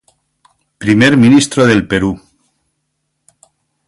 [0.79, 2.19] Primer Ministro del Perú.